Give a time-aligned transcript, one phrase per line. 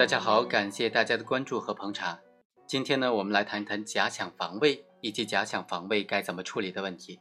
[0.00, 2.18] 大家好，感谢大家的关注和捧场。
[2.66, 7.20] 今天呢，我们来谈一谈假想防卫以及假想防卫该怎么处理的问题。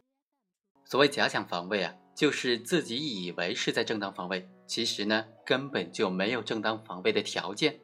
[0.85, 7.81] 所谓假想防卫啊，就是自己以为是在正当防卫，其实呢根本就没有正当防卫的条件，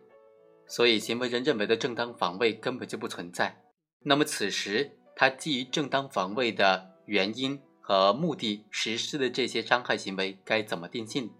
[0.66, 3.64] 所以行为人认为的正当防卫根本就不存在。
[4.00, 11.34] 那么此时他基于正当防卫的原因和目的实施的这些伤害行为该怎么定性，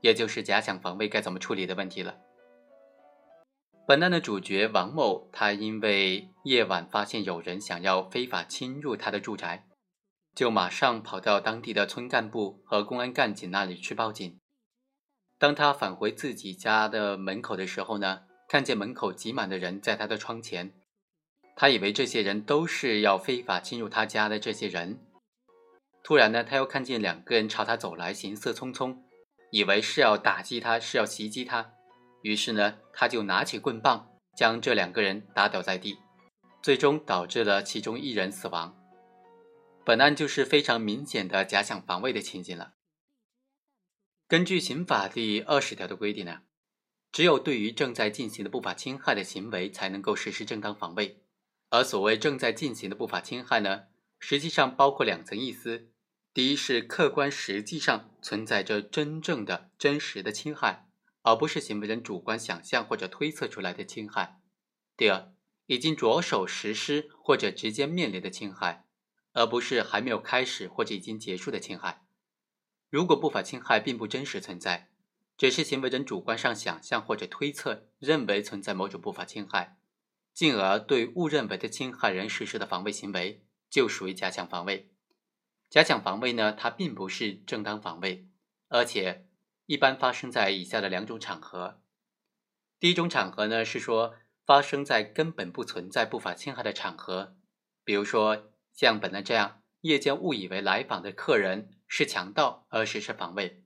[0.00, 2.16] 也就是假想防卫该怎么处理的问题了。
[3.92, 9.66] 本案的主角王某，他因为夜晚发现有人想要非法侵入他的住宅，
[10.34, 14.38] 就马上跑到当地的村干部和公安干警那里去报警。
[15.38, 20.72] 当他返回自己家的门口的时候呢，看见门口挤满的人在他的窗前，
[21.54, 25.00] 他以为这些人都是要非法侵入他家的这些人。
[26.02, 28.96] 突然呢，他又看见两个人朝他走来，行色匆匆，
[29.50, 31.74] 以为是要打击他，是要袭击他。
[32.22, 35.98] 于是呢，他就拿起棍棒，将这两个人打倒在地，
[36.62, 38.76] 最终导致了其中一人死亡。
[39.84, 42.74] 本案就是非常明显的假想防卫的情景了。
[44.28, 46.42] 根据刑法第二十条的规定呢，
[47.10, 51.24] 只有对于正在进行的不法侵害的行为才能够实施正当防卫。
[51.70, 53.86] 而所谓正在进行的不法侵害呢，
[54.20, 55.88] 实际上包括两层意思：
[56.32, 60.88] 第一是客观实际上存在着真正的真实的侵害。
[61.22, 64.40] 而不是行为人主观想象或者推测出来的侵害。
[64.96, 65.32] 第二，
[65.66, 68.84] 已经着手实施或者直接面临的侵害，
[69.32, 72.04] 而不是还没有开始或者已经结束的侵害。
[72.90, 74.90] 如果不法侵害并不真实存在，
[75.38, 79.78] 只是行为人主观上想象或者推测认为存在某种不法侵害，
[80.34, 84.90] 进而对误认为的侵害人实施的防卫行为，就属于假想防卫。
[85.70, 88.28] 假想防卫呢，它并不是正当防卫，
[88.68, 89.26] 而且。
[89.66, 91.80] 一般发生在以下的两种场合。
[92.78, 94.14] 第一种场合呢，是说
[94.44, 97.36] 发生在根本不存在不法侵害的场合，
[97.84, 103.64] 比如说像本来这样，夜间误以为来访的客人是强盗而实施防卫。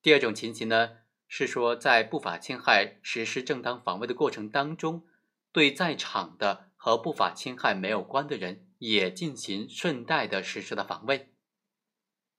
[0.00, 5.06] 第二种情形呢，是说在不法侵害实施正当防卫的过程当中，
[5.52, 11.34] 对在场的和不法侵害没有关的人也进行顺带的实施的防卫。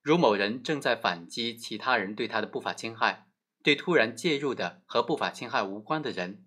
[0.04, 3.30] 如某人正在反击其他人对他的不法侵害，
[3.64, 6.44] 对突然介入的和不法侵害无关的人，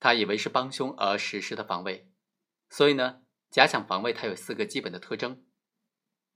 [0.00, 2.10] 他以为是帮凶而实施的防卫。
[2.68, 5.44] 所以呢，假想防卫它有四个基本的特征：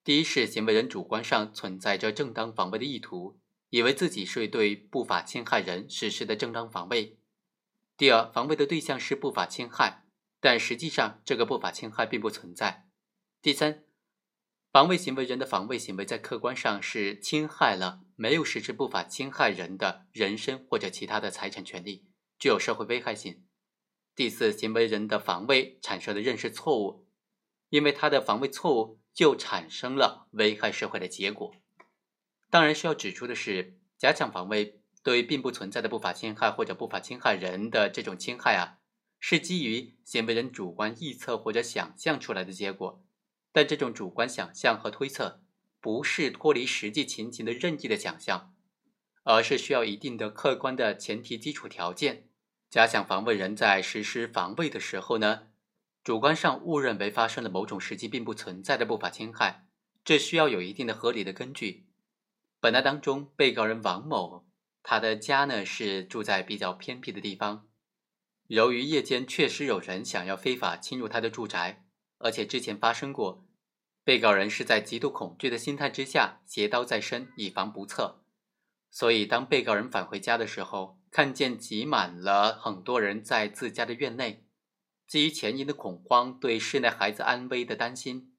[0.04, 3.40] 第一是行为人主观上存在着正当防卫的意图，
[3.70, 7.16] 以为自己是对不法侵害人实施的正当防卫；
[7.96, 10.04] 第二，防卫的对象是不法侵害，
[10.38, 12.84] 但实际上这个不法侵害并不存在；
[13.42, 13.83] 第三。
[14.74, 22.08] 防卫行为人的防卫行为在客观上是侵害了没有实施不法侵害人的人身或者其他的财产权利，
[22.40, 23.44] 具有社会危害性。
[24.16, 27.06] 第四，行为人的防卫产生的认识错误，
[27.68, 31.54] 因为他的防卫错误就产生了危害社会的结果。
[32.50, 38.80] 当然需要指出的是，假想防卫对并不存在的不法侵害或者不法侵害人的这种侵害啊，
[39.20, 43.06] 是基于行为人主观臆测或者想象出来的结果。
[43.54, 45.40] 但这种主观想象和推测，
[45.80, 48.52] 不是脱离实际情形的任意的想象，
[49.22, 52.26] 而是需要一定的客观的前提基础条件。
[52.68, 55.42] 假想防卫人在实施防卫的时候呢，
[56.02, 59.68] 主观上误认为发生了某种实际并不存在的不法侵害，
[60.04, 61.86] 这需要有一定的合理的根据。
[62.58, 64.44] 本案当中，被告人王某，
[64.82, 67.68] 他的家呢是住在比较偏僻的地方，
[68.48, 71.83] 由于夜间确实有人想要非法侵入他的住宅。
[72.18, 73.46] 而且之前发生过，
[74.02, 78.22] 被告人是在极度恐惧的心态之下，携刀在身，以防不测。
[78.90, 84.46] 所以，当被告人返回家的时候，看见挤满了很多人在自家的院内，
[85.08, 88.36] 基于前因的恐慌，对室内孩子安危的担心，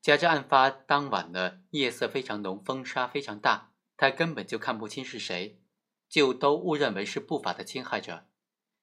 [0.00, 5.60] 加之案发当晚的夜色非常浓，风沙非常大，他根本就看不清是谁，
[6.08, 8.28] 就都误认为是不法的侵害者。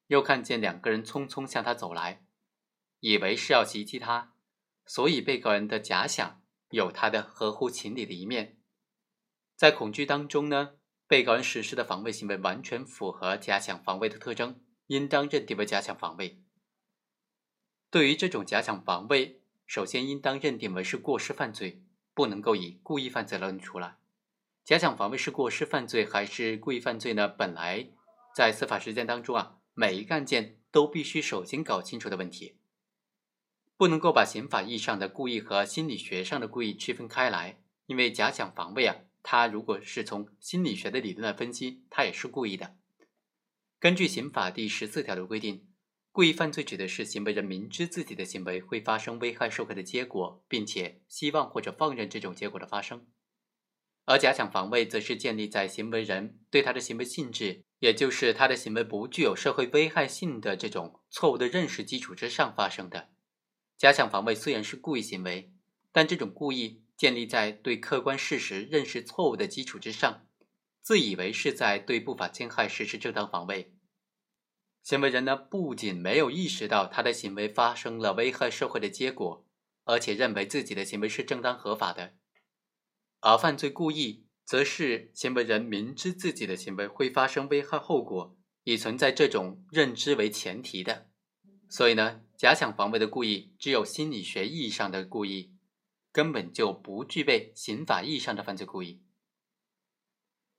[0.08, 2.26] 又看见两个人匆匆向他走来，
[3.00, 4.33] 以为是要袭击他。
[4.86, 8.58] 所以，被告人的假想有他的合乎情理的一面。
[9.56, 10.72] 在恐惧当中呢，
[11.08, 16.42] 被告人实施的防卫行为完全符合假想防卫的特征，应当认定为假想防卫。
[17.90, 21.84] 对于这种假想防卫，首先应当认定为是过失犯罪，
[22.14, 23.98] 不能够以故意犯罪论出来。
[24.66, 27.28] 假想防卫是过失犯罪还是故意犯罪呢？
[27.28, 27.90] 本来
[28.36, 32.58] 在司法实践当中啊，每一个案件都必须首先搞清楚的问题。
[33.76, 42.78] 不能够把刑法意义上的故意和心理学上的故意区分开来，因为假想防卫啊，它如果是从心理学的理论来分析，它也是故意的。
[43.80, 45.68] 根据刑法第十四条的规定，
[46.12, 53.08] 故意犯罪指的是行为人明知自己的行为会发生危害社会的结果，并且希望或者放任这种结果的发生。
[54.06, 63.13] 而假想防卫则是建立在行为人对他的行为性质，也就是他的行为不具有社会危害性的这种错误的认识基础之上发生的。
[63.84, 65.52] 假想防卫虽然是故意行为，
[65.92, 70.26] 但这种故意建立在对客观事实认识错误的基础之上。
[70.82, 73.74] 自以为是在对不法侵害实施正当防卫，
[74.84, 79.46] 行为人呢不仅没有意识到他的行为发生了危害社会的结果，
[79.84, 82.14] 而且认为自己的行为是正当合法的；
[83.20, 91.10] 而犯罪故意，则是行为人明知自己的行为会发生危害后果，以存在这种认知为前提的。
[91.68, 95.56] 所以呢，假想防卫的故意只有心理学意义上的故意，
[96.12, 99.02] 根本就不具备刑法意义上的犯罪故意。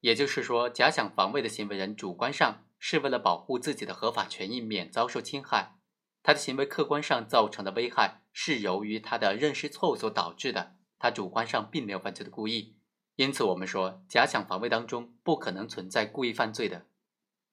[0.00, 5.76] 也就是说，假想防卫的行为人主观上是为了保护自己的合法权益免遭受侵害，
[6.22, 12.78] 他的行为客观上造成的危害是由于他的认识错误所导致的，他主观上并没有犯罪的故意。
[13.16, 16.86] 因此，我们说假想防卫当中不可能存在故意犯罪的。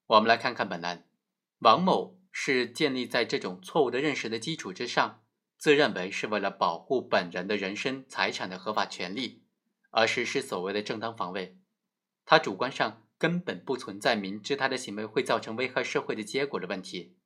[0.07, 1.09] 我们来看看本案，
[1.59, 5.21] 王某是建立在这种错误的认识的基础之上，
[5.57, 9.43] 自认为是为了保护本人的人身财产的合法权利，
[9.89, 11.57] 而实施所谓的正当防卫。
[12.25, 17.17] 他主观上根本不存在明知他的行为会造成危害社会的结果的问题。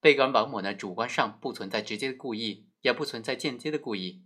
[0.00, 4.24] 被告人王某呢，主观上不存在直接的故意，也不存在间接的故意。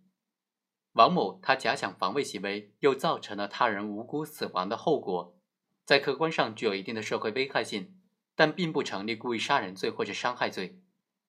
[0.93, 5.39] 王某他假想防卫行为又造成了他人无辜死亡的后果，
[5.87, 7.99] 在客观上具有一定的社会危害性，
[8.43, 10.81] 但并不成立故意杀人罪或者伤害罪，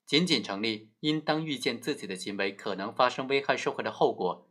[0.04, 4.50] 仅仅成立应当预见自己的行为可能发生危害社会的后果，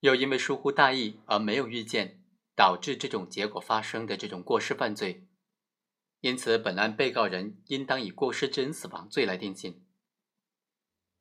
[0.00, 2.18] 又因为疏忽大意而没有预见。
[2.54, 5.26] 导致这种结果发生的这种过失犯罪，
[6.20, 9.82] 因此本案被告人应当以过失致人死亡罪来定性。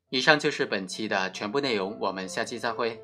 [0.09, 3.01] 以上就是本期的全部内容，我们下期再会。